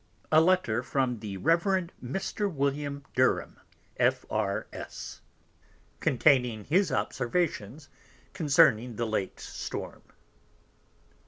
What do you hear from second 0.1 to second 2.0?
A Letter from the Reverend